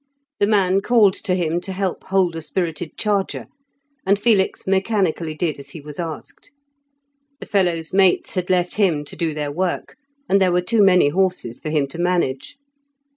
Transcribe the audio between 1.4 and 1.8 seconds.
to